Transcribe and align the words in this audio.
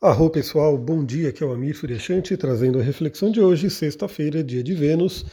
Arro 0.00 0.30
pessoal, 0.30 0.78
bom 0.78 1.04
dia, 1.04 1.30
aqui 1.30 1.42
é 1.42 1.46
o 1.46 1.50
Amir 1.50 1.76
Suryashanti 1.76 2.36
trazendo 2.36 2.78
a 2.78 2.82
reflexão 2.82 3.32
de 3.32 3.40
hoje, 3.40 3.68
sexta-feira, 3.68 4.44
dia 4.44 4.62
de 4.62 4.72
Vênus. 4.72 5.26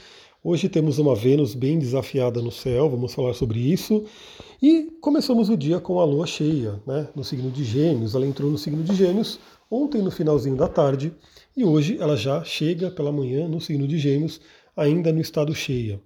Hoje 0.44 0.68
temos 0.68 0.98
uma 0.98 1.14
Vênus 1.14 1.54
bem 1.54 1.78
desafiada 1.78 2.42
no 2.42 2.52
céu, 2.52 2.90
vamos 2.90 3.14
falar 3.14 3.36
sobre 3.36 3.60
isso. 3.60 4.06
E 4.60 4.90
começamos 5.02 5.50
o 5.50 5.56
dia 5.56 5.80
com 5.80 6.00
a 6.00 6.04
lua 6.04 6.26
cheia, 6.26 6.82
né, 6.88 7.08
no 7.16 7.24
signo 7.24 7.52
de 7.52 7.64
Gêmeos. 7.64 8.16
Ela 8.16 8.26
entrou 8.26 8.50
no 8.50 8.58
signo 8.58 8.82
de 8.82 8.96
Gêmeos 8.96 9.40
ontem 9.70 10.02
no 10.02 10.10
finalzinho 10.10 10.56
da 10.56 10.68
tarde 10.68 11.14
e 11.56 11.64
hoje 11.64 11.98
ela 12.00 12.18
já 12.18 12.44
chega 12.44 12.90
pela 12.90 13.12
manhã 13.12 13.48
no 13.48 13.62
signo 13.62 13.88
de 13.88 14.00
Gêmeos, 14.00 14.42
ainda 14.76 15.14
no 15.14 15.22
estado 15.22 15.54
cheia. 15.54 16.02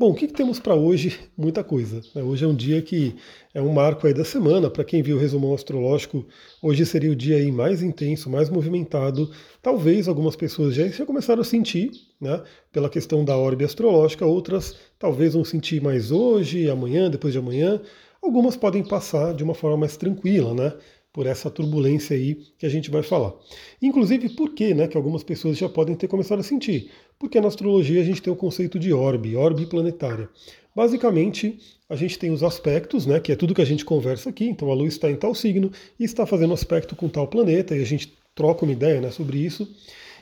Bom, 0.00 0.10
o 0.10 0.14
que, 0.14 0.28
que 0.28 0.32
temos 0.32 0.60
para 0.60 0.76
hoje? 0.76 1.18
Muita 1.36 1.64
coisa. 1.64 2.00
Né? 2.14 2.22
Hoje 2.22 2.44
é 2.44 2.48
um 2.48 2.54
dia 2.54 2.80
que 2.80 3.16
é 3.52 3.60
um 3.60 3.72
marco 3.72 4.06
aí 4.06 4.14
da 4.14 4.24
semana. 4.24 4.70
Para 4.70 4.84
quem 4.84 5.02
viu 5.02 5.16
o 5.16 5.20
resumão 5.20 5.52
astrológico, 5.52 6.24
hoje 6.62 6.86
seria 6.86 7.10
o 7.10 7.16
dia 7.16 7.36
aí 7.36 7.50
mais 7.50 7.82
intenso, 7.82 8.30
mais 8.30 8.48
movimentado. 8.48 9.28
Talvez 9.60 10.06
algumas 10.06 10.36
pessoas 10.36 10.76
já, 10.76 10.86
já 10.86 11.04
começaram 11.04 11.40
a 11.40 11.44
sentir, 11.44 11.90
né? 12.20 12.40
Pela 12.70 12.88
questão 12.88 13.24
da 13.24 13.36
orbe 13.36 13.64
astrológica, 13.64 14.24
outras 14.24 14.76
talvez 15.00 15.34
vão 15.34 15.44
sentir 15.44 15.82
mais 15.82 16.12
hoje, 16.12 16.70
amanhã, 16.70 17.10
depois 17.10 17.32
de 17.32 17.40
amanhã. 17.40 17.80
Algumas 18.22 18.56
podem 18.56 18.84
passar 18.84 19.34
de 19.34 19.42
uma 19.42 19.54
forma 19.54 19.78
mais 19.78 19.96
tranquila, 19.96 20.54
né? 20.54 20.74
Por 21.12 21.26
essa 21.26 21.50
turbulência 21.50 22.16
aí 22.16 22.36
que 22.58 22.66
a 22.66 22.68
gente 22.68 22.90
vai 22.90 23.02
falar. 23.02 23.34
Inclusive, 23.80 24.30
por 24.30 24.54
que, 24.54 24.74
né, 24.74 24.86
que 24.86 24.96
algumas 24.96 25.22
pessoas 25.22 25.56
já 25.56 25.68
podem 25.68 25.94
ter 25.94 26.08
começado 26.08 26.40
a 26.40 26.42
sentir? 26.42 26.90
Porque 27.18 27.40
na 27.40 27.48
astrologia 27.48 28.00
a 28.00 28.04
gente 28.04 28.22
tem 28.22 28.32
o 28.32 28.36
conceito 28.36 28.78
de 28.78 28.92
orbe, 28.92 29.34
orbe 29.34 29.66
planetária. 29.66 30.28
Basicamente, 30.74 31.58
a 31.88 31.96
gente 31.96 32.18
tem 32.18 32.30
os 32.30 32.42
aspectos, 32.42 33.06
né, 33.06 33.18
que 33.18 33.32
é 33.32 33.36
tudo 33.36 33.54
que 33.54 33.62
a 33.62 33.66
gente 33.66 33.84
conversa 33.84 34.30
aqui. 34.30 34.44
Então, 34.44 34.70
a 34.70 34.74
Lua 34.74 34.86
está 34.86 35.10
em 35.10 35.16
tal 35.16 35.34
signo 35.34 35.72
e 35.98 36.04
está 36.04 36.24
fazendo 36.24 36.52
aspecto 36.52 36.94
com 36.94 37.08
tal 37.08 37.26
planeta, 37.26 37.76
e 37.76 37.82
a 37.82 37.86
gente 37.86 38.12
troca 38.34 38.64
uma 38.64 38.72
ideia 38.72 39.00
né, 39.00 39.10
sobre 39.10 39.38
isso. 39.38 39.68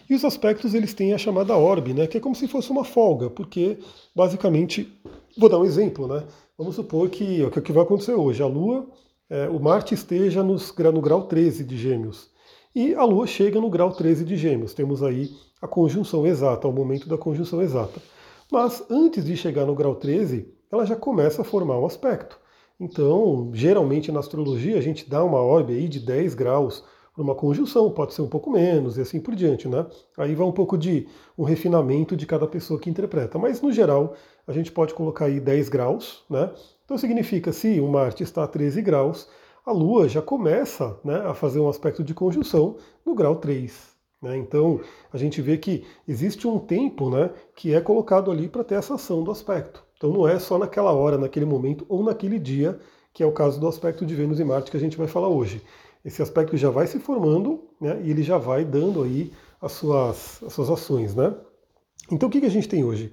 E 0.08 0.14
os 0.14 0.24
aspectos 0.24 0.72
eles 0.72 0.94
têm 0.94 1.12
a 1.12 1.18
chamada 1.18 1.56
orbe, 1.56 1.92
né, 1.92 2.06
que 2.06 2.16
é 2.16 2.20
como 2.20 2.34
se 2.34 2.46
fosse 2.46 2.70
uma 2.70 2.84
folga, 2.84 3.28
porque 3.28 3.76
basicamente, 4.14 4.88
vou 5.36 5.48
dar 5.48 5.58
um 5.58 5.64
exemplo, 5.64 6.06
né? 6.06 6.24
Vamos 6.56 6.76
supor 6.76 7.10
que 7.10 7.42
o 7.42 7.50
que 7.50 7.72
vai 7.72 7.82
acontecer 7.82 8.14
hoje, 8.14 8.42
a 8.42 8.46
Lua 8.46 8.86
é, 9.28 9.48
o 9.48 9.58
Marte 9.58 9.94
esteja 9.94 10.42
nos, 10.42 10.74
no 10.76 11.00
grau 11.00 11.24
13 11.24 11.64
de 11.64 11.76
Gêmeos. 11.76 12.30
E 12.74 12.94
a 12.94 13.04
Lua 13.04 13.26
chega 13.26 13.60
no 13.60 13.70
grau 13.70 13.92
13 13.92 14.24
de 14.24 14.36
Gêmeos. 14.36 14.74
Temos 14.74 15.02
aí 15.02 15.30
a 15.60 15.66
conjunção 15.66 16.26
exata, 16.26 16.68
o 16.68 16.72
momento 16.72 17.08
da 17.08 17.16
conjunção 17.16 17.62
exata. 17.62 18.00
Mas 18.50 18.84
antes 18.90 19.24
de 19.24 19.36
chegar 19.36 19.64
no 19.64 19.74
grau 19.74 19.94
13, 19.94 20.52
ela 20.70 20.84
já 20.84 20.94
começa 20.94 21.42
a 21.42 21.44
formar 21.44 21.78
um 21.78 21.86
aspecto. 21.86 22.38
Então, 22.78 23.50
geralmente 23.54 24.12
na 24.12 24.20
astrologia, 24.20 24.76
a 24.76 24.82
gente 24.82 25.08
dá 25.08 25.24
uma 25.24 25.40
orbe 25.40 25.72
aí 25.72 25.88
de 25.88 25.98
10 25.98 26.34
graus 26.34 26.84
para 27.14 27.22
uma 27.22 27.34
conjunção, 27.34 27.90
pode 27.90 28.12
ser 28.12 28.20
um 28.20 28.28
pouco 28.28 28.50
menos 28.50 28.98
e 28.98 29.00
assim 29.00 29.18
por 29.18 29.34
diante, 29.34 29.66
né? 29.66 29.86
Aí 30.18 30.34
vai 30.34 30.46
um 30.46 30.52
pouco 30.52 30.76
de 30.76 31.08
um 31.36 31.44
refinamento 31.44 32.14
de 32.14 32.26
cada 32.26 32.46
pessoa 32.46 32.78
que 32.78 32.90
interpreta. 32.90 33.38
Mas 33.38 33.62
no 33.62 33.72
geral, 33.72 34.14
a 34.46 34.52
gente 34.52 34.70
pode 34.70 34.92
colocar 34.92 35.24
aí 35.24 35.40
10 35.40 35.70
graus, 35.70 36.22
né? 36.28 36.52
Então 36.86 36.96
significa, 36.96 37.52
se 37.52 37.80
o 37.80 37.88
Marte 37.88 38.22
está 38.22 38.44
a 38.44 38.48
13 38.48 38.80
graus, 38.80 39.28
a 39.66 39.72
Lua 39.72 40.08
já 40.08 40.22
começa 40.22 40.96
né, 41.04 41.16
a 41.26 41.34
fazer 41.34 41.58
um 41.58 41.68
aspecto 41.68 42.04
de 42.04 42.14
conjunção 42.14 42.76
no 43.04 43.12
grau 43.12 43.34
3. 43.34 43.96
Né? 44.22 44.36
Então 44.36 44.80
a 45.12 45.18
gente 45.18 45.42
vê 45.42 45.58
que 45.58 45.84
existe 46.06 46.46
um 46.46 46.60
tempo 46.60 47.10
né, 47.10 47.32
que 47.56 47.74
é 47.74 47.80
colocado 47.80 48.30
ali 48.30 48.48
para 48.48 48.62
ter 48.62 48.76
essa 48.76 48.94
ação 48.94 49.24
do 49.24 49.32
aspecto. 49.32 49.84
Então 49.96 50.12
não 50.12 50.28
é 50.28 50.38
só 50.38 50.56
naquela 50.58 50.92
hora, 50.92 51.18
naquele 51.18 51.44
momento 51.44 51.84
ou 51.88 52.04
naquele 52.04 52.38
dia, 52.38 52.78
que 53.12 53.20
é 53.20 53.26
o 53.26 53.32
caso 53.32 53.58
do 53.58 53.66
aspecto 53.66 54.06
de 54.06 54.14
Vênus 54.14 54.38
e 54.38 54.44
Marte 54.44 54.70
que 54.70 54.76
a 54.76 54.80
gente 54.80 54.96
vai 54.96 55.08
falar 55.08 55.28
hoje. 55.28 55.60
Esse 56.04 56.22
aspecto 56.22 56.56
já 56.56 56.70
vai 56.70 56.86
se 56.86 57.00
formando 57.00 57.64
né, 57.80 58.00
e 58.04 58.10
ele 58.12 58.22
já 58.22 58.38
vai 58.38 58.64
dando 58.64 59.02
aí 59.02 59.32
as 59.60 59.72
suas, 59.72 60.40
as 60.44 60.52
suas 60.52 60.70
ações. 60.70 61.16
Né? 61.16 61.34
Então 62.12 62.28
o 62.28 62.32
que, 62.32 62.38
que 62.38 62.46
a 62.46 62.50
gente 62.50 62.68
tem 62.68 62.84
hoje? 62.84 63.12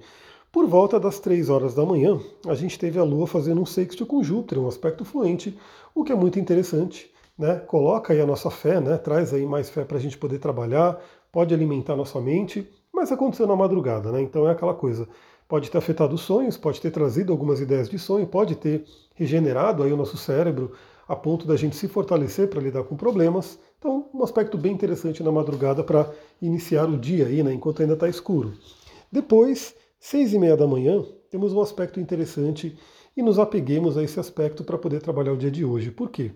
Por 0.54 0.68
volta 0.68 1.00
das 1.00 1.18
3 1.18 1.50
horas 1.50 1.74
da 1.74 1.84
manhã, 1.84 2.20
a 2.46 2.54
gente 2.54 2.78
teve 2.78 2.96
a 2.96 3.02
Lua 3.02 3.26
fazendo 3.26 3.60
um 3.60 3.66
sexto 3.66 4.06
com 4.06 4.22
Júpiter, 4.22 4.60
um 4.60 4.68
aspecto 4.68 5.04
fluente, 5.04 5.58
o 5.92 6.04
que 6.04 6.12
é 6.12 6.14
muito 6.14 6.38
interessante. 6.38 7.10
Né? 7.36 7.56
Coloca 7.56 8.12
aí 8.12 8.20
a 8.20 8.26
nossa 8.26 8.48
fé, 8.52 8.80
né? 8.80 8.96
traz 8.96 9.34
aí 9.34 9.44
mais 9.44 9.68
fé 9.68 9.84
para 9.84 9.96
a 9.96 10.00
gente 10.00 10.16
poder 10.16 10.38
trabalhar, 10.38 10.96
pode 11.32 11.52
alimentar 11.52 11.96
nossa 11.96 12.20
mente, 12.20 12.70
mas 12.92 13.10
aconteceu 13.10 13.48
na 13.48 13.56
madrugada, 13.56 14.12
né? 14.12 14.22
então 14.22 14.48
é 14.48 14.52
aquela 14.52 14.74
coisa. 14.74 15.08
Pode 15.48 15.68
ter 15.68 15.76
afetado 15.76 16.14
os 16.14 16.20
sonhos, 16.20 16.56
pode 16.56 16.80
ter 16.80 16.92
trazido 16.92 17.32
algumas 17.32 17.60
ideias 17.60 17.88
de 17.88 17.98
sonho, 17.98 18.24
pode 18.24 18.54
ter 18.54 18.84
regenerado 19.16 19.82
aí 19.82 19.92
o 19.92 19.96
nosso 19.96 20.16
cérebro 20.16 20.70
a 21.08 21.16
ponto 21.16 21.48
da 21.48 21.56
gente 21.56 21.74
se 21.74 21.88
fortalecer 21.88 22.48
para 22.48 22.60
lidar 22.60 22.84
com 22.84 22.94
problemas. 22.94 23.58
Então, 23.80 24.08
um 24.14 24.22
aspecto 24.22 24.56
bem 24.56 24.72
interessante 24.72 25.20
na 25.20 25.32
madrugada 25.32 25.82
para 25.82 26.08
iniciar 26.40 26.88
o 26.88 26.96
dia 26.96 27.26
aí, 27.26 27.42
né, 27.42 27.52
enquanto 27.52 27.82
ainda 27.82 27.94
está 27.94 28.08
escuro. 28.08 28.52
Depois, 29.10 29.74
Seis 30.06 30.34
e 30.34 30.38
meia 30.38 30.54
da 30.54 30.66
manhã, 30.66 31.02
temos 31.30 31.54
um 31.54 31.62
aspecto 31.62 31.98
interessante 31.98 32.76
e 33.16 33.22
nos 33.22 33.38
apeguemos 33.38 33.96
a 33.96 34.02
esse 34.02 34.20
aspecto 34.20 34.62
para 34.62 34.76
poder 34.76 35.00
trabalhar 35.00 35.32
o 35.32 35.36
dia 35.38 35.50
de 35.50 35.64
hoje. 35.64 35.90
Por 35.90 36.10
quê? 36.10 36.32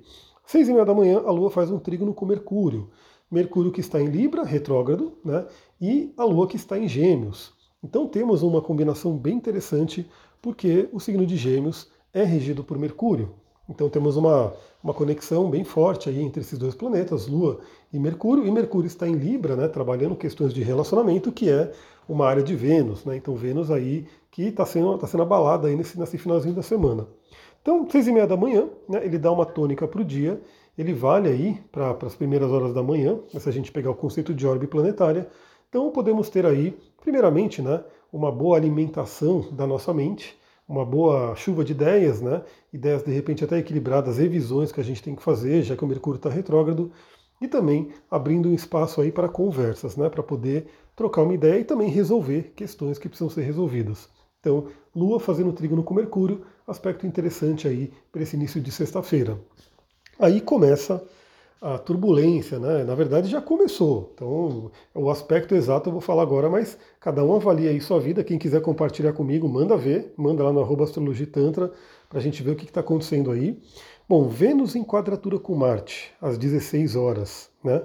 Seis 0.47 0.71
e 0.71 0.73
meia 0.73 0.87
da 0.87 0.95
manhã, 0.95 1.19
a 1.19 1.31
Lua 1.31 1.51
faz 1.51 1.71
um 1.71 1.79
trígono 1.79 2.15
com 2.15 2.25
Mercúrio. 2.25 2.89
Mercúrio 3.31 3.71
que 3.71 3.83
está 3.83 4.01
em 4.01 4.07
Libra, 4.07 4.43
retrógrado, 4.43 5.19
né? 5.23 5.47
e 5.79 6.15
a 6.17 6.25
Lua 6.25 6.49
que 6.49 6.57
está 6.57 6.79
em 6.79 6.89
Gêmeos. 6.89 7.53
Então 7.85 8.07
temos 8.07 8.43
uma 8.43 8.63
combinação 8.63 9.19
bem 9.19 9.37
interessante, 9.37 10.09
porque 10.41 10.89
o 10.91 10.99
signo 10.99 11.27
de 11.27 11.37
Gêmeos 11.37 11.91
é 12.11 12.25
regido 12.25 12.65
por 12.65 12.79
Mercúrio. 12.79 13.35
Então 13.69 13.91
temos 13.91 14.17
uma, 14.17 14.55
uma 14.83 14.95
conexão 14.95 15.51
bem 15.51 15.65
forte 15.65 16.09
aí 16.09 16.23
entre 16.23 16.41
esses 16.41 16.59
dois 16.59 16.75
planetas, 16.75 17.27
Lua 17.27 17.61
e 17.93 17.99
Mercúrio, 17.99 18.47
e 18.47 18.51
Mercúrio 18.51 18.87
está 18.87 19.09
em 19.09 19.15
Libra, 19.15 19.57
né, 19.57 19.69
trabalhando 19.69 20.15
questões 20.15 20.55
de 20.55 20.63
relacionamento, 20.63 21.33
que 21.33 21.51
é 21.51 21.73
uma 22.09 22.27
área 22.27 22.43
de 22.43 22.55
Vênus, 22.55 23.05
né? 23.05 23.17
Então 23.17 23.35
Vênus 23.35 23.71
aí 23.71 24.07
que 24.31 24.45
está 24.45 24.65
sendo, 24.65 24.97
tá 24.97 25.07
sendo 25.07 25.23
abalada 25.23 25.69
aí 25.69 25.77
nesse, 25.77 25.99
nesse 25.99 26.17
finalzinho 26.17 26.55
da 26.55 26.63
semana. 26.63 27.07
Então, 27.61 27.87
seis 27.91 28.07
e 28.07 28.13
meia 28.13 28.27
da 28.27 28.37
manhã, 28.37 28.69
né, 28.89 29.05
ele 29.05 29.19
dá 29.19 29.31
uma 29.31 29.45
tônica 29.45 29.87
para 29.87 30.01
o 30.01 30.05
dia, 30.05 30.41
ele 30.77 30.95
vale 30.95 31.29
aí 31.29 31.61
para 31.73 31.91
as 32.07 32.15
primeiras 32.15 32.51
horas 32.51 32.73
da 32.73 32.83
manhã, 32.83 33.19
se 33.29 33.49
a 33.49 33.53
gente 33.53 33.73
pegar 33.73 33.91
o 33.91 33.95
conceito 33.95 34.33
de 34.33 34.47
orbe 34.47 34.67
planetária. 34.67 35.29
Então 35.69 35.91
podemos 35.91 36.31
ter 36.31 36.47
aí, 36.47 36.79
primeiramente, 37.03 37.61
né, 37.61 37.83
uma 38.13 38.31
boa 38.31 38.57
alimentação 38.57 39.49
da 39.53 39.67
nossa 39.67 39.93
mente, 39.93 40.38
uma 40.69 40.85
boa 40.85 41.35
chuva 41.35 41.65
de 41.65 41.73
ideias, 41.73 42.21
né? 42.21 42.43
Ideias 42.73 43.03
de 43.03 43.11
repente 43.11 43.43
até 43.43 43.59
equilibradas, 43.59 44.19
revisões 44.19 44.71
que 44.71 44.81
a 44.81 44.85
gente 44.85 45.03
tem 45.03 45.17
que 45.17 45.23
fazer, 45.23 45.63
já 45.63 45.75
que 45.75 45.85
o 45.85 45.89
Mercúrio 45.89 46.19
está 46.19 46.29
retrógrado, 46.29 46.93
e 47.41 47.49
também 47.49 47.91
abrindo 48.11 48.49
um 48.49 48.55
espaço 48.55 49.01
aí 49.01 49.11
para 49.11 49.29
conversas, 49.29 49.97
né? 49.97 50.11
Para 50.11 50.23
poder 50.23 50.67
trocar 50.95 51.23
uma 51.23 51.35
ideia 51.35 51.61
e 51.61 51.65
também 51.65 51.89
resolver 51.89 52.53
questões 52.55 52.99
que 52.99 53.09
precisam 53.09 53.31
ser 53.31 53.43
resolvidas. 53.43 54.09
Então, 54.41 54.67
Lua 54.95 55.19
fazendo 55.19 55.53
trígono 55.53 55.83
com 55.83 55.95
Mercúrio, 55.95 56.45
aspecto 56.67 57.07
interessante 57.07 57.67
aí 57.67 57.93
para 58.13 58.23
esse 58.23 58.37
início 58.37 58.61
de 58.61 58.71
sexta-feira. 58.71 59.39
Aí 60.19 60.41
começa 60.41 61.03
a 61.61 61.77
turbulência, 61.79 62.59
né? 62.59 62.85
Na 62.85 62.95
verdade 62.95 63.29
já 63.29 63.41
começou. 63.41 64.13
Então, 64.15 64.71
o 64.95 65.11
aspecto 65.11 65.55
exato 65.55 65.89
eu 65.89 65.93
vou 65.93 66.01
falar 66.01 66.23
agora, 66.23 66.49
mas 66.49 66.79
cada 67.01 67.25
um 67.25 67.35
avalia 67.35 67.71
aí 67.71 67.81
sua 67.81 67.99
vida. 67.99 68.23
Quem 68.23 68.39
quiser 68.39 68.61
compartilhar 68.63 69.13
comigo, 69.13 69.49
manda 69.49 69.77
ver, 69.77 70.13
manda 70.17 70.45
lá 70.45 70.53
no 70.53 70.61
arroba 70.61 70.85
astrologitantra 70.85 71.73
para 72.09 72.19
a 72.19 72.23
gente 72.23 72.43
ver 72.43 72.53
o 72.53 72.57
que 72.57 72.65
está 72.65 72.81
acontecendo 72.81 73.31
aí. 73.31 73.61
Bom, 74.09 74.29
Vênus 74.29 74.75
em 74.75 74.85
quadratura 74.85 75.39
com 75.39 75.55
Marte, 75.55 76.13
às 76.21 76.39
16 76.39 76.97
horas, 76.97 77.51
né? 77.63 77.83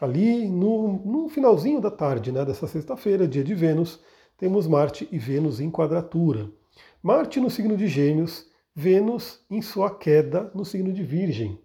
Ali 0.00 0.48
no, 0.48 0.98
no 1.04 1.28
finalzinho 1.28 1.80
da 1.80 1.90
tarde, 1.90 2.32
né, 2.32 2.44
dessa 2.44 2.66
sexta-feira, 2.66 3.28
dia 3.28 3.44
de 3.44 3.54
Vênus, 3.54 4.00
temos 4.36 4.66
Marte 4.66 5.06
e 5.12 5.18
Vênus 5.18 5.60
em 5.60 5.70
quadratura. 5.70 6.50
Marte 7.00 7.38
no 7.38 7.48
signo 7.48 7.76
de 7.76 7.86
Gêmeos, 7.86 8.46
Vênus 8.74 9.38
em 9.48 9.62
sua 9.62 9.94
queda 9.94 10.50
no 10.52 10.64
signo 10.64 10.92
de 10.92 11.04
Virgem. 11.04 11.61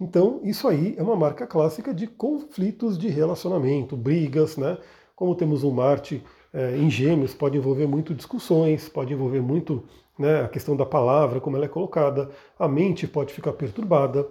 Então, 0.00 0.40
isso 0.42 0.66
aí 0.66 0.94
é 0.96 1.02
uma 1.02 1.14
marca 1.14 1.46
clássica 1.46 1.92
de 1.92 2.06
conflitos 2.06 2.96
de 2.96 3.08
relacionamento, 3.08 3.96
brigas, 3.96 4.56
né? 4.56 4.78
Como 5.14 5.34
temos 5.34 5.62
um 5.62 5.70
Marte 5.70 6.24
é, 6.54 6.76
em 6.76 6.88
Gêmeos, 6.88 7.34
pode 7.34 7.58
envolver 7.58 7.86
muito 7.86 8.14
discussões, 8.14 8.88
pode 8.88 9.12
envolver 9.12 9.42
muito 9.42 9.84
né, 10.18 10.42
a 10.42 10.48
questão 10.48 10.74
da 10.74 10.86
palavra, 10.86 11.40
como 11.40 11.56
ela 11.56 11.66
é 11.66 11.68
colocada, 11.68 12.30
a 12.58 12.66
mente 12.66 13.06
pode 13.06 13.32
ficar 13.32 13.52
perturbada. 13.52 14.26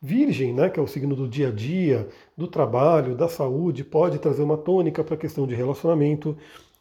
Virgem, 0.00 0.52
né, 0.52 0.68
que 0.68 0.78
é 0.78 0.82
o 0.82 0.86
signo 0.86 1.16
do 1.16 1.26
dia 1.26 1.48
a 1.48 1.50
dia, 1.50 2.06
do 2.36 2.46
trabalho, 2.46 3.16
da 3.16 3.26
saúde, 3.26 3.82
pode 3.82 4.18
trazer 4.18 4.42
uma 4.42 4.58
tônica 4.58 5.02
para 5.02 5.14
a 5.14 5.18
questão 5.18 5.46
de 5.46 5.54
relacionamento. 5.54 6.36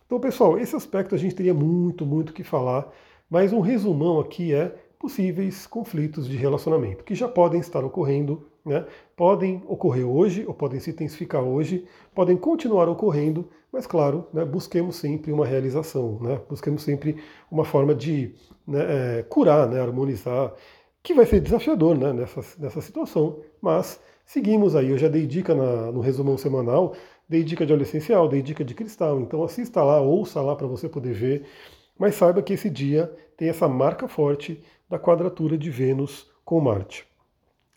Então, 0.06 0.20
pessoal, 0.20 0.60
esse 0.60 0.76
aspecto 0.76 1.16
a 1.16 1.18
gente 1.18 1.34
teria 1.34 1.54
muito, 1.54 2.06
muito 2.06 2.34
que 2.34 2.44
falar, 2.44 2.92
mas 3.30 3.54
um 3.54 3.62
resumão 3.62 4.20
aqui 4.20 4.54
é 4.54 4.76
possíveis 5.04 5.68
conflitos 5.68 6.30
de 6.30 6.38
relacionamento, 6.38 7.04
que 7.04 7.14
já 7.14 7.28
podem 7.28 7.60
estar 7.60 7.84
ocorrendo, 7.84 8.48
né? 8.66 8.86
podem 9.18 9.62
ocorrer 9.68 10.08
hoje, 10.08 10.46
ou 10.48 10.54
podem 10.54 10.80
se 10.80 10.92
intensificar 10.92 11.44
hoje, 11.44 11.86
podem 12.16 12.38
continuar 12.38 12.88
ocorrendo, 12.88 13.50
mas 13.70 13.86
claro, 13.86 14.26
né, 14.32 14.46
busquemos 14.46 14.96
sempre 14.96 15.34
uma 15.34 15.46
realização, 15.46 16.20
né? 16.22 16.40
busquemos 16.50 16.84
sempre 16.84 17.18
uma 17.52 17.66
forma 17.66 17.94
de 17.94 18.34
né, 18.66 19.20
é, 19.20 19.24
curar, 19.24 19.68
né, 19.68 19.82
harmonizar, 19.82 20.54
que 21.04 21.14
vai 21.14 21.26
ser 21.26 21.42
desafiador 21.42 21.98
né, 21.98 22.14
nessa, 22.14 22.42
nessa 22.58 22.80
situação, 22.80 23.42
mas 23.62 24.00
seguimos 24.26 24.74
aí. 24.74 24.90
Eu 24.90 24.98
já 24.98 25.10
dei 25.10 25.28
dica 25.28 25.54
na, 25.54 25.92
no 25.92 26.00
resumão 26.00 26.38
semanal, 26.38 26.96
dei 27.28 27.44
dica 27.44 27.66
de 27.66 27.74
óleo 27.74 27.84
essencial, 27.84 28.30
dei 28.30 28.42
dica 28.42 28.64
de 28.64 28.74
cristal, 28.74 29.20
então 29.20 29.44
assista 29.44 29.84
lá, 29.84 30.00
ouça 30.00 30.40
lá 30.40 30.56
para 30.56 30.66
você 30.66 30.88
poder 30.88 31.14
ver, 31.14 31.46
mas 31.98 32.16
saiba 32.16 32.42
que 32.42 32.54
esse 32.54 32.70
dia 32.70 33.14
tem 33.38 33.50
essa 33.50 33.68
marca 33.68 34.08
forte 34.08 34.62
da 34.90 35.00
quadratura 35.00 35.58
de 35.58 35.70
Vênus 35.70 36.30
com 36.46 36.60
Marte. 36.60 37.06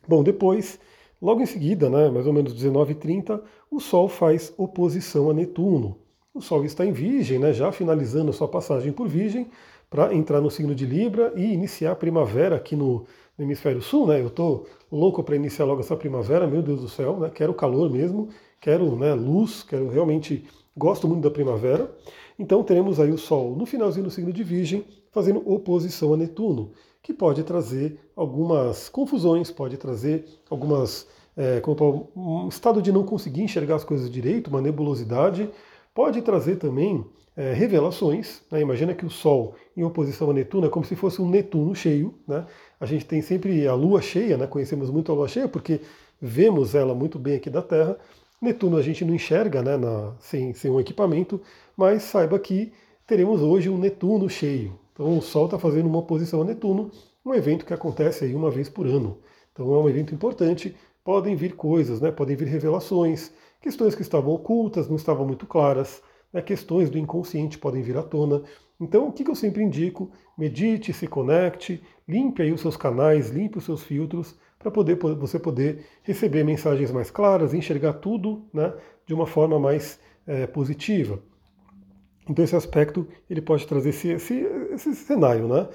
Bom, 0.07 0.23
depois, 0.23 0.79
logo 1.21 1.41
em 1.41 1.47
seguida, 1.47 1.89
né, 1.89 2.11
mais 2.11 2.27
ou 2.27 2.33
menos 2.33 2.55
19h30, 2.55 3.41
o 3.71 3.81
Sol 3.81 4.09
faz 4.09 4.53
oposição 4.57 5.31
a 5.31 5.35
Netuno. 5.35 5.99
O 6.35 6.41
Sol 6.41 6.65
está 6.65 6.85
em 6.85 6.93
Virgem, 6.93 7.39
né, 7.39 7.53
já 7.53 7.73
finalizando 7.73 8.31
a 8.31 8.33
sua 8.33 8.49
passagem 8.49 8.93
por 8.93 9.09
Virgem, 9.09 9.49
para 9.89 10.13
entrar 10.15 10.41
no 10.41 10.51
signo 10.51 10.75
de 10.75 10.85
Libra 10.85 11.33
e 11.37 11.53
iniciar 11.53 11.93
a 11.93 11.97
primavera 11.97 12.57
aqui 12.57 12.75
no, 12.75 13.07
no 13.39 13.45
hemisfério 13.45 13.81
sul, 13.81 14.07
né? 14.07 14.21
Eu 14.21 14.29
estou 14.29 14.67
louco 14.91 15.23
para 15.23 15.37
iniciar 15.37 15.65
logo 15.65 15.81
essa 15.81 15.97
primavera, 15.97 16.47
meu 16.47 16.63
Deus 16.63 16.81
do 16.81 16.89
céu, 16.89 17.19
né? 17.19 17.31
Quero 17.33 17.55
calor 17.55 17.91
mesmo, 17.91 18.29
quero 18.61 18.97
né, 18.97 19.15
luz, 19.15 19.63
quero 19.63 19.89
realmente 19.89 20.45
gosto 20.77 21.07
muito 21.07 21.23
da 21.23 21.31
primavera. 21.31 21.91
Então 22.38 22.62
teremos 22.62 23.00
aí 23.00 23.11
o 23.11 23.19
Sol 23.19 23.56
no 23.56 23.67
finalzinho 23.67 24.05
do 24.05 24.11
signo 24.11 24.33
de 24.33 24.43
Virgem 24.43 24.85
fazendo 25.11 25.43
oposição 25.50 26.12
a 26.12 26.17
Netuno, 26.17 26.73
que 27.03 27.15
pode 27.15 27.43
trazer 27.43 27.99
algumas 28.15 28.88
confusões, 28.88 29.50
pode 29.50 29.77
trazer 29.77 30.27
algumas 30.50 31.06
é, 31.37 31.61
como 31.61 32.11
um 32.17 32.49
estado 32.49 32.81
de 32.81 32.91
não 32.91 33.05
conseguir 33.05 33.43
enxergar 33.43 33.77
as 33.77 33.85
coisas 33.85 34.11
direito, 34.11 34.49
uma 34.49 34.61
nebulosidade, 34.61 35.49
pode 35.94 36.21
trazer 36.23 36.56
também 36.56 37.05
é, 37.37 37.53
revelações. 37.53 38.43
Né? 38.50 38.61
Imagina 38.61 38.94
que 38.94 39.05
o 39.05 39.11
Sol 39.11 39.55
em 39.77 39.85
oposição 39.85 40.31
a 40.31 40.32
Netuno 40.32 40.67
é 40.67 40.71
como 40.71 40.85
se 40.85 40.97
fosse 40.97 41.21
um 41.21 41.29
Netuno 41.29 41.75
cheio. 41.75 42.15
Né? 42.27 42.44
A 42.81 42.87
gente 42.87 43.05
tem 43.05 43.21
sempre 43.21 43.67
a 43.67 43.75
Lua 43.75 44.00
cheia, 44.00 44.37
né? 44.37 44.47
conhecemos 44.47 44.91
muito 44.91 45.12
a 45.12 45.15
Lua 45.15 45.29
cheia 45.29 45.49
porque 45.49 45.81
vemos 46.21 46.75
ela 46.75 46.94
muito 46.94 47.19
bem 47.19 47.37
aqui 47.37 47.50
da 47.50 47.62
Terra. 47.62 47.99
Netuno 48.41 48.77
a 48.77 48.83
gente 48.83 49.05
não 49.05 49.15
enxerga 49.15 49.62
né, 49.62 49.77
na, 49.77 50.15
sem, 50.21 50.53
sem 50.53 50.71
um 50.71 50.79
equipamento, 50.79 51.41
mas 51.77 52.03
saiba 52.03 52.38
que 52.38 52.73
teremos 53.06 53.41
hoje 53.41 53.69
um 53.69 53.79
Netuno 53.79 54.29
cheio. 54.29 54.79
Então 54.93 55.17
o 55.17 55.23
Sol 55.23 55.47
está 55.47 55.59
fazendo 55.59 55.87
uma 55.87 55.99
oposição 55.99 56.43
a 56.43 56.44
Netuno, 56.44 56.91
um 57.25 57.35
evento 57.35 57.65
que 57.65 57.75
acontece 57.75 58.25
aí 58.25 58.35
uma 58.35 58.50
vez 58.50 58.69
por 58.69 58.87
ano. 58.87 59.19
Então 59.53 59.75
é 59.75 59.79
um 59.79 59.88
evento 59.88 60.15
importante, 60.15 60.77
podem 61.03 61.35
vir 61.35 61.55
coisas, 61.55 62.00
né, 62.00 62.11
podem 62.11 62.37
vir 62.37 62.49
revelações, 62.49 63.33
questões 63.61 63.94
que 63.94 64.03
estavam 64.03 64.33
ocultas, 64.35 64.89
não 64.89 64.97
estavam 64.97 65.27
muito 65.27 65.47
claras, 65.47 66.03
né, 66.32 66.43
questões 66.43 66.91
do 66.91 66.99
inconsciente 66.99 67.59
podem 67.59 67.82
vir 67.82 67.97
à 67.97 68.03
tona. 68.03 68.43
Então, 68.79 69.09
o 69.09 69.12
que 69.12 69.29
eu 69.29 69.35
sempre 69.35 69.62
indico? 69.62 70.11
Medite, 70.37 70.93
se 70.93 71.06
conecte, 71.06 71.82
limpe 72.06 72.43
aí 72.43 72.53
os 72.53 72.61
seus 72.61 72.77
canais, 72.77 73.31
limpe 73.31 73.56
os 73.56 73.65
seus 73.65 73.82
filtros, 73.82 74.37
para 74.58 74.70
poder, 74.70 74.97
você 74.97 75.38
poder 75.38 75.85
receber 76.03 76.44
mensagens 76.44 76.91
mais 76.91 77.11
claras, 77.11 77.55
enxergar 77.55 77.94
tudo 77.94 78.44
né, 78.53 78.73
de 79.06 79.14
uma 79.14 79.26
forma 79.26 79.58
mais 79.58 79.99
é, 80.26 80.47
positiva. 80.47 81.20
Então 82.29 82.44
esse 82.44 82.56
aspecto 82.56 83.06
ele 83.31 83.41
pode 83.41 83.67
trazer 83.67 83.91
esse, 83.91 84.08
esse, 84.08 84.35
esse 84.73 84.94
cenário, 84.94 85.47
né? 85.47 85.69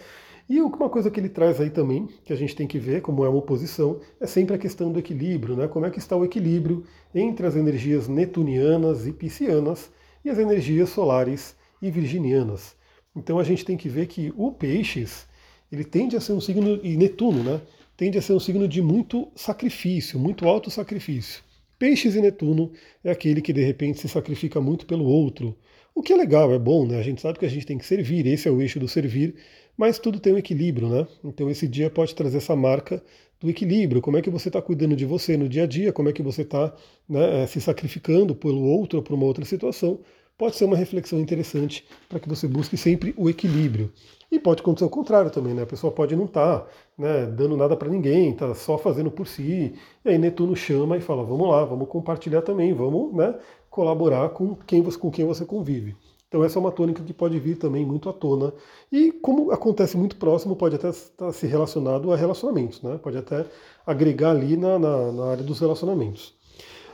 E 0.50 0.60
uma 0.62 0.90
coisa 0.90 1.10
que 1.10 1.18
ele 1.18 1.30
traz 1.30 1.62
aí 1.62 1.70
também, 1.70 2.10
que 2.26 2.34
a 2.34 2.36
gente 2.36 2.54
tem 2.54 2.68
que 2.68 2.78
ver 2.78 3.02
como 3.02 3.24
é 3.24 3.30
uma 3.30 3.38
oposição, 3.38 4.02
é 4.20 4.28
sempre 4.28 4.54
a 4.54 4.58
questão 4.58 4.92
do 4.92 5.00
equilíbrio, 5.00 5.56
né? 5.56 5.66
Como 5.68 5.86
é 5.86 5.90
que 5.90 6.00
está 6.00 6.14
o 6.14 6.26
equilíbrio 6.26 6.84
entre 7.16 7.48
as 7.48 7.56
energias 7.56 8.10
netunianas 8.10 9.08
e 9.08 9.14
piscianas 9.14 9.90
e 10.26 10.30
as 10.30 10.38
energias 10.38 10.90
solares 10.90 11.56
e 11.82 11.90
virginianas. 11.90 12.76
Então 13.16 13.40
a 13.40 13.44
gente 13.44 13.64
tem 13.64 13.78
que 13.78 13.88
ver 13.88 14.08
que 14.08 14.34
o 14.36 14.52
peixes, 14.52 15.26
ele 15.72 15.86
tende 15.86 16.18
a 16.18 16.22
ser 16.22 16.34
um 16.34 16.42
signo, 16.42 16.80
e 16.84 16.98
Netuno, 16.98 17.44
né? 17.44 17.62
Tende 18.02 18.18
a 18.18 18.22
ser 18.24 18.34
um 18.34 18.40
signo 18.40 18.68
de 18.68 18.82
muito 18.82 19.28
sacrifício, 19.36 20.18
muito 20.18 20.48
alto 20.48 20.72
sacrifício. 20.72 21.44
Peixes 21.78 22.16
e 22.16 22.20
Netuno 22.20 22.72
é 23.04 23.12
aquele 23.12 23.44
que 23.44 23.54
de 23.54 23.64
repente 23.64 24.00
se 24.00 24.10
sacrifica 24.10 24.60
muito 24.60 24.88
pelo 24.88 25.06
outro. 25.06 25.56
O 25.94 26.02
que 26.02 26.12
é 26.12 26.16
legal, 26.16 26.52
é 26.52 26.58
bom, 26.58 26.88
né? 26.88 26.98
A 26.98 27.04
gente 27.04 27.22
sabe 27.22 27.38
que 27.38 27.46
a 27.46 27.48
gente 27.48 27.64
tem 27.64 27.78
que 27.78 27.86
servir, 27.86 28.26
esse 28.26 28.48
é 28.48 28.52
o 28.52 28.60
eixo 28.60 28.80
do 28.80 28.88
servir, 28.88 29.36
mas 29.78 30.00
tudo 30.00 30.20
tem 30.20 30.34
um 30.34 30.38
equilíbrio, 30.40 30.90
né? 30.90 31.08
Então 31.24 31.48
esse 31.48 31.68
dia 31.68 31.92
pode 31.92 32.16
trazer 32.16 32.38
essa 32.38 32.56
marca 32.56 33.04
do 33.40 33.48
equilíbrio, 33.48 34.02
como 34.02 34.18
é 34.18 34.22
que 34.24 34.32
você 34.32 34.50
está 34.50 34.60
cuidando 34.60 34.96
de 34.96 35.06
você 35.06 35.38
no 35.38 35.48
dia 35.48 35.66
a 35.66 35.68
dia, 35.68 35.94
como 35.94 36.10
é 36.10 36.12
que 36.12 36.24
você 36.24 36.42
está 36.42 36.74
né, 37.08 37.44
eh, 37.44 37.46
se 37.46 37.62
sacrificando 37.62 38.34
pelo 38.34 38.64
outro 38.64 38.98
ou 38.98 39.04
por 39.04 39.14
uma 39.14 39.26
outra 39.26 39.46
situação, 39.46 40.00
pode 40.42 40.56
ser 40.56 40.66
uma 40.66 40.76
reflexão 40.76 41.20
interessante 41.20 41.86
para 42.10 42.20
que 42.20 42.28
você 42.28 42.48
busque 42.48 42.76
sempre 42.76 43.14
o 43.16 43.30
equilíbrio. 43.30 43.94
E 44.32 44.40
pode 44.40 44.62
acontecer 44.62 44.86
o 44.86 44.90
contrário 44.90 45.30
também, 45.30 45.54
né? 45.54 45.62
A 45.62 45.68
pessoa 45.68 45.94
pode 45.94 46.16
não 46.16 46.26
estar 46.26 46.62
tá, 46.62 46.68
né, 46.98 47.28
dando 47.28 47.56
nada 47.56 47.78
para 47.78 47.88
ninguém, 47.88 48.32
está 48.32 48.56
só 48.56 48.76
fazendo 48.76 49.12
por 49.12 49.28
si. 49.28 49.76
E 50.04 50.10
aí 50.10 50.18
Netuno 50.18 50.56
chama 50.56 50.98
e 50.98 51.00
fala: 51.00 51.24
vamos 51.24 51.48
lá, 51.48 51.64
vamos 51.64 51.88
compartilhar 51.88 52.42
também, 52.42 52.74
vamos 52.74 53.14
né, 53.14 53.36
colaborar 53.70 54.30
com 54.30 54.56
quem, 54.66 54.82
com 54.82 55.12
quem 55.12 55.26
você 55.28 55.46
convive. 55.46 55.96
Então 56.28 56.44
essa 56.44 56.58
é 56.58 56.60
uma 56.60 56.72
tônica 56.72 57.04
que 57.04 57.14
pode 57.14 57.38
vir 57.38 57.58
também 57.58 57.86
muito 57.86 58.10
à 58.10 58.14
tona. 58.14 58.52
E 58.92 59.12
como 59.12 59.52
acontece 59.52 59.96
muito 59.96 60.16
próximo, 60.16 60.56
pode 60.56 60.76
até 60.76 60.90
estar 60.90 61.32
se 61.34 61.46
relacionado 61.46 62.12
a 62.12 62.16
relacionamentos, 62.16 62.82
né? 62.82 62.98
Pode 62.98 63.18
até 63.18 63.46
agregar 63.86 64.32
ali 64.32 64.58
na, 64.58 64.80
na, 64.80 65.12
na 65.12 65.26
área 65.26 65.44
dos 65.44 65.60
relacionamentos. 65.60 66.34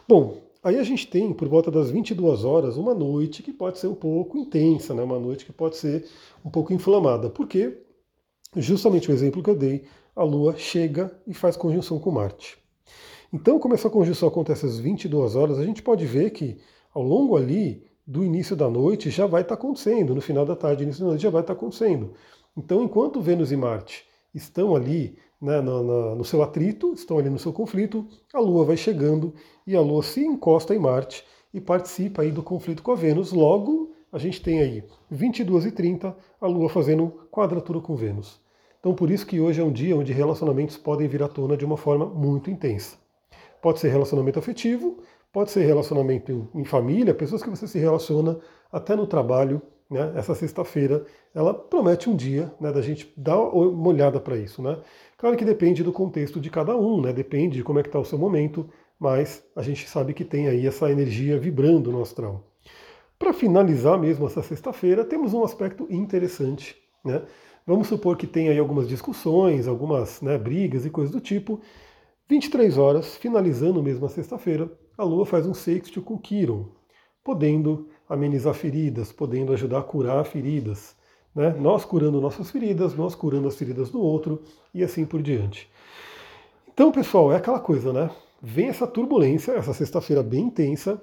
Bom, 0.06 0.47
aí 0.68 0.78
a 0.78 0.84
gente 0.84 1.08
tem, 1.08 1.34
por 1.34 1.48
volta 1.48 1.72
das 1.72 1.90
22 1.90 2.44
horas, 2.44 2.76
uma 2.76 2.94
noite 2.94 3.42
que 3.42 3.54
pode 3.54 3.78
ser 3.80 3.88
um 3.88 3.96
pouco 3.96 4.38
intensa, 4.38 4.94
né? 4.94 5.02
Uma 5.02 5.20
noite 5.20 5.46
que 5.46 5.54
pode 5.54 5.78
ser 5.78 6.06
um 6.44 6.50
pouco 6.50 6.74
inflamada. 6.74 7.30
Porque, 7.30 7.78
justamente 8.56 9.10
o 9.10 9.14
exemplo 9.14 9.42
que 9.42 9.50
eu 9.50 9.56
dei, 9.56 9.86
a 10.14 10.24
Lua 10.24 10.58
chega 10.58 11.18
e 11.26 11.34
faz 11.34 11.56
conjunção 11.56 12.00
com 12.00 12.12
Marte. 12.12 12.58
Então, 13.32 13.60
como 13.60 13.76
essa 13.76 13.90
conjunção 13.90 14.28
acontece 14.28 14.66
às 14.66 14.78
22 14.78 15.36
horas, 15.36 15.58
a 15.58 15.64
gente 15.64 15.82
pode 15.82 16.06
ver 16.06 16.32
que 16.32 16.58
ao 16.94 17.04
longo 17.04 17.38
ali 17.38 17.86
do 18.06 18.24
início 18.24 18.56
da 18.56 18.70
noite 18.70 19.10
já 19.10 19.26
vai 19.26 19.44
estar 19.44 19.56
acontecendo, 19.56 20.16
no 20.16 20.22
final 20.22 20.46
da 20.46 20.56
tarde, 20.56 20.84
início 20.84 21.02
da 21.02 21.10
noite 21.10 21.22
já 21.22 21.30
vai 21.30 21.42
estar 21.42 21.54
acontecendo. 21.54 22.14
Então, 22.58 22.84
enquanto 22.84 23.22
Vênus 23.22 23.52
e 23.52 23.56
Marte 23.56 24.06
estão 24.34 24.76
ali 24.76 25.18
né, 25.42 25.62
no, 25.62 25.84
no, 25.84 26.16
no 26.16 26.26
seu 26.26 26.42
atrito, 26.42 26.94
estão 26.94 27.18
ali 27.18 27.30
no 27.30 27.40
seu 27.40 27.54
conflito, 27.54 28.06
a 28.34 28.40
Lua 28.40 28.66
vai 28.66 28.78
chegando 28.78 29.34
e 29.66 29.76
a 29.76 29.82
Lua 29.82 30.04
se 30.04 30.26
encosta 30.26 30.74
em 30.74 30.80
Marte 30.80 31.24
e 31.54 31.62
participa 31.62 32.22
aí 32.22 32.32
do 32.32 32.44
conflito 32.44 32.84
com 32.84 32.92
a 32.92 32.96
Vênus. 32.96 33.32
Logo, 33.32 33.94
a 34.12 34.18
gente 34.18 34.42
tem 34.42 34.60
aí 34.60 34.84
22 35.10 35.66
e 35.66 35.72
30 35.72 36.16
a 36.42 36.48
Lua 36.48 36.70
fazendo 36.70 37.28
quadratura 37.32 37.80
com 37.80 37.96
Vênus. 37.96 38.40
Então, 38.80 38.94
por 38.94 39.10
isso 39.10 39.26
que 39.26 39.40
hoje 39.40 39.60
é 39.60 39.64
um 39.64 39.72
dia 39.72 39.96
onde 39.96 40.14
relacionamentos 40.14 40.78
podem 40.78 41.08
vir 41.08 41.24
à 41.24 41.28
tona 41.28 41.58
de 41.58 41.66
uma 41.66 41.78
forma 41.78 42.06
muito 42.06 42.50
intensa. 42.50 42.98
Pode 43.62 43.80
ser 43.80 43.90
relacionamento 43.90 44.38
afetivo, 44.40 44.98
Pode 45.38 45.52
ser 45.52 45.66
relacionamento 45.66 46.50
em 46.56 46.64
família, 46.64 47.14
pessoas 47.14 47.44
que 47.44 47.50
você 47.52 47.68
se 47.68 47.78
relaciona 47.78 48.40
até 48.72 48.96
no 48.96 49.06
trabalho. 49.06 49.62
Né? 49.88 50.14
Essa 50.16 50.34
sexta-feira 50.34 51.06
ela 51.32 51.54
promete 51.54 52.10
um 52.10 52.16
dia 52.16 52.52
né, 52.60 52.72
da 52.72 52.82
gente 52.82 53.14
dar 53.16 53.40
uma 53.40 53.90
olhada 53.90 54.20
para 54.20 54.36
isso. 54.36 54.64
Né? 54.64 54.80
Claro 55.18 55.36
que 55.36 55.44
depende 55.44 55.84
do 55.84 55.92
contexto 55.92 56.40
de 56.40 56.50
cada 56.50 56.78
um, 56.78 57.02
né? 57.02 57.12
depende 57.12 57.58
de 57.58 57.64
como 57.64 57.80
é 57.80 57.82
que 57.84 57.90
está 57.90 58.00
o 58.00 58.06
seu 58.06 58.20
momento, 58.20 58.70
mas 59.00 59.44
a 59.56 59.64
gente 59.64 59.90
sabe 59.90 60.14
que 60.14 60.24
tem 60.24 60.48
aí 60.48 60.68
essa 60.68 60.92
energia 60.92 61.40
vibrando 61.40 61.92
no 61.92 62.02
astral. 62.02 62.44
Para 63.18 63.34
finalizar 63.34 63.98
mesmo 63.98 64.28
essa 64.28 64.44
sexta-feira, 64.44 65.04
temos 65.04 65.34
um 65.34 65.44
aspecto 65.44 65.88
interessante. 65.90 66.76
Né? 67.04 67.24
Vamos 67.66 67.88
supor 67.88 68.16
que 68.16 68.28
tem 68.28 68.50
aí 68.50 68.60
algumas 68.60 68.88
discussões, 68.88 69.68
algumas 69.68 70.22
né, 70.22 70.38
brigas 70.38 70.86
e 70.86 70.90
coisas 70.90 71.12
do 71.12 71.20
tipo. 71.20 71.60
23 72.30 72.78
horas, 72.78 73.16
finalizando 73.16 73.82
mesmo 73.82 74.06
a 74.06 74.10
sexta-feira, 74.10 74.72
a 74.98 75.04
Lua 75.04 75.26
faz 75.26 75.48
um 75.48 75.54
sexto 75.54 76.02
com 76.02 76.18
Quiron, 76.18 76.70
podendo 77.24 77.88
amenizar 78.08 78.54
feridas, 78.54 79.12
podendo 79.12 79.52
ajudar 79.54 79.80
a 79.80 79.84
curar 79.84 80.26
feridas. 80.26 80.96
Né? 81.38 81.56
Nós 81.60 81.86
curando 81.86 82.20
nossas 82.20 82.50
feridas, 82.50 82.96
nós 82.96 83.14
curando 83.14 83.48
as 83.48 83.56
feridas 83.56 83.92
do 83.92 84.02
outro 84.02 84.42
e 84.74 84.84
assim 84.84 85.06
por 85.06 85.22
diante. 85.22 85.70
Então, 86.74 86.92
pessoal, 86.92 87.32
é 87.32 87.36
aquela 87.36 87.60
coisa, 87.60 87.94
né? 87.94 88.10
Vem 88.42 88.70
essa 88.70 88.88
turbulência, 88.88 89.52
essa 89.52 89.72
sexta-feira 89.72 90.24
bem 90.24 90.46
intensa, 90.46 91.00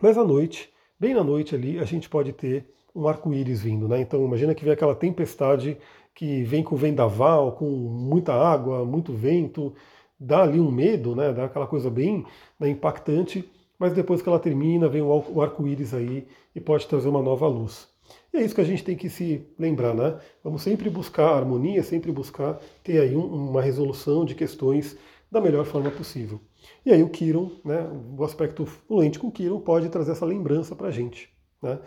mas 0.00 0.16
à 0.16 0.24
noite, 0.24 0.70
bem 0.98 1.12
na 1.12 1.22
noite 1.22 1.54
ali, 1.54 1.78
a 1.78 1.84
gente 1.84 2.08
pode 2.08 2.32
ter 2.32 2.72
um 2.94 3.06
arco-íris 3.06 3.60
vindo, 3.60 3.86
né? 3.86 4.00
Então 4.00 4.24
imagina 4.24 4.54
que 4.54 4.64
vem 4.64 4.72
aquela 4.72 4.94
tempestade 4.94 5.76
que 6.14 6.42
vem 6.42 6.62
com 6.62 6.74
vendaval, 6.74 7.52
com 7.52 7.66
muita 7.66 8.32
água, 8.32 8.82
muito 8.86 9.12
vento, 9.12 9.74
dá 10.18 10.42
ali 10.42 10.58
um 10.58 10.70
medo, 10.70 11.14
né? 11.14 11.34
Dá 11.34 11.44
aquela 11.44 11.66
coisa 11.66 11.90
bem 11.90 12.24
né, 12.58 12.70
impactante, 12.70 13.46
mas 13.78 13.92
depois 13.92 14.22
que 14.22 14.28
ela 14.30 14.38
termina, 14.38 14.88
vem 14.88 15.02
o 15.02 15.42
arco-íris 15.42 15.92
aí 15.92 16.26
e 16.54 16.60
pode 16.60 16.86
trazer 16.86 17.10
uma 17.10 17.20
nova 17.20 17.46
luz. 17.46 17.89
E 18.32 18.38
é 18.38 18.44
isso 18.44 18.54
que 18.54 18.60
a 18.60 18.64
gente 18.64 18.84
tem 18.84 18.96
que 18.96 19.08
se 19.08 19.44
lembrar, 19.58 19.94
né? 19.94 20.18
Vamos 20.42 20.62
sempre 20.62 20.88
buscar 20.88 21.34
harmonia, 21.34 21.82
sempre 21.82 22.12
buscar 22.12 22.60
ter 22.82 23.00
aí 23.00 23.16
um, 23.16 23.24
uma 23.24 23.60
resolução 23.60 24.24
de 24.24 24.34
questões 24.34 24.96
da 25.30 25.40
melhor 25.40 25.64
forma 25.64 25.90
possível. 25.90 26.40
E 26.84 26.92
aí 26.92 27.02
o 27.02 27.08
Kiron, 27.08 27.52
né, 27.64 27.86
o 28.16 28.24
aspecto 28.24 28.66
fluente 28.66 29.18
com 29.18 29.28
o 29.28 29.32
Kiron 29.32 29.60
pode 29.60 29.88
trazer 29.88 30.12
essa 30.12 30.26
lembrança 30.26 30.74
para 30.74 30.88
a 30.88 30.90
gente. 30.90 31.30
Né? 31.62 31.78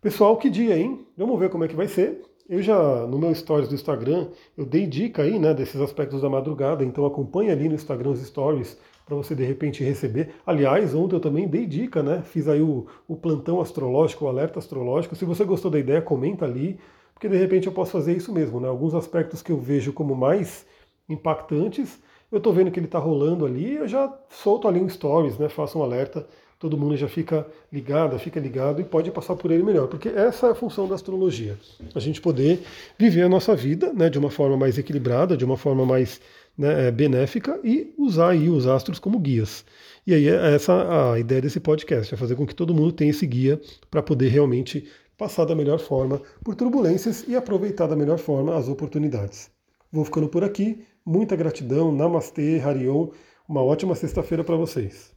Pessoal, 0.00 0.36
que 0.36 0.50
dia, 0.50 0.76
hein? 0.76 1.06
Vamos 1.16 1.38
ver 1.38 1.48
como 1.50 1.64
é 1.64 1.68
que 1.68 1.76
vai 1.76 1.86
ser. 1.88 2.22
eu 2.48 2.60
já, 2.60 3.06
no 3.06 3.18
meu 3.18 3.34
stories 3.34 3.68
do 3.68 3.74
Instagram, 3.74 4.28
eu 4.56 4.66
dei 4.66 4.86
dica 4.86 5.22
aí, 5.22 5.38
né, 5.38 5.54
desses 5.54 5.80
aspectos 5.80 6.22
da 6.22 6.28
madrugada, 6.28 6.84
então 6.84 7.06
acompanhe 7.06 7.50
ali 7.50 7.68
no 7.68 7.74
Instagram 7.74 8.10
os 8.10 8.20
stories 8.20 8.76
para 9.04 9.16
você 9.16 9.34
de 9.34 9.44
repente 9.44 9.82
receber. 9.82 10.34
Aliás, 10.46 10.94
ontem 10.94 11.16
eu 11.16 11.20
também 11.20 11.48
dei 11.48 11.66
dica, 11.66 12.02
né? 12.02 12.22
Fiz 12.22 12.48
aí 12.48 12.60
o, 12.60 12.86
o 13.08 13.16
plantão 13.16 13.60
astrológico, 13.60 14.24
o 14.24 14.28
alerta 14.28 14.58
astrológico. 14.58 15.16
Se 15.16 15.24
você 15.24 15.44
gostou 15.44 15.70
da 15.70 15.78
ideia, 15.78 16.00
comenta 16.00 16.44
ali, 16.44 16.78
porque 17.14 17.28
de 17.28 17.36
repente 17.36 17.66
eu 17.66 17.72
posso 17.72 17.92
fazer 17.92 18.16
isso 18.16 18.32
mesmo, 18.32 18.60
né? 18.60 18.68
Alguns 18.68 18.94
aspectos 18.94 19.42
que 19.42 19.52
eu 19.52 19.58
vejo 19.60 19.92
como 19.92 20.14
mais 20.14 20.66
impactantes, 21.08 22.00
eu 22.30 22.38
estou 22.38 22.52
vendo 22.52 22.70
que 22.70 22.78
ele 22.78 22.86
está 22.86 22.98
rolando 22.98 23.44
ali, 23.44 23.74
eu 23.74 23.86
já 23.86 24.12
solto 24.30 24.66
ali 24.66 24.80
um 24.80 24.88
stories, 24.88 25.38
né? 25.38 25.48
Faço 25.48 25.78
um 25.78 25.82
alerta, 25.82 26.26
todo 26.62 26.78
mundo 26.78 26.96
já 26.96 27.08
fica 27.08 27.44
ligado, 27.72 28.16
fica 28.20 28.38
ligado 28.38 28.80
e 28.80 28.84
pode 28.84 29.10
passar 29.10 29.34
por 29.34 29.50
ele 29.50 29.64
melhor, 29.64 29.88
porque 29.88 30.08
essa 30.08 30.46
é 30.46 30.50
a 30.52 30.54
função 30.54 30.86
da 30.86 30.94
astrologia, 30.94 31.58
a 31.92 31.98
gente 31.98 32.20
poder 32.20 32.62
viver 32.96 33.22
a 33.22 33.28
nossa 33.28 33.56
vida, 33.56 33.92
né? 33.92 34.08
De 34.08 34.16
uma 34.16 34.30
forma 34.30 34.56
mais 34.56 34.78
equilibrada, 34.78 35.36
de 35.36 35.44
uma 35.44 35.56
forma 35.56 35.84
mais 35.84 36.20
né, 36.56 36.86
é, 36.86 36.90
benéfica 36.92 37.58
e 37.64 37.92
usar 37.98 38.28
aí 38.28 38.48
os 38.48 38.68
astros 38.68 39.00
como 39.00 39.18
guias. 39.18 39.64
E 40.06 40.14
aí 40.14 40.28
é 40.28 40.54
essa 40.54 41.12
a 41.12 41.18
ideia 41.18 41.40
desse 41.40 41.58
podcast, 41.58 42.14
é 42.14 42.16
fazer 42.16 42.36
com 42.36 42.46
que 42.46 42.54
todo 42.54 42.72
mundo 42.72 42.92
tenha 42.92 43.10
esse 43.10 43.26
guia 43.26 43.60
para 43.90 44.00
poder 44.00 44.28
realmente 44.28 44.88
passar 45.18 45.44
da 45.44 45.56
melhor 45.56 45.80
forma 45.80 46.22
por 46.44 46.54
turbulências 46.54 47.24
e 47.26 47.34
aproveitar 47.34 47.88
da 47.88 47.96
melhor 47.96 48.18
forma 48.18 48.56
as 48.56 48.68
oportunidades. 48.68 49.50
Vou 49.90 50.04
ficando 50.04 50.28
por 50.28 50.44
aqui. 50.44 50.84
Muita 51.04 51.34
gratidão. 51.34 51.90
Namastê, 51.90 52.60
Harion. 52.60 53.08
Uma 53.48 53.64
ótima 53.64 53.96
sexta-feira 53.96 54.44
para 54.44 54.54
vocês. 54.54 55.11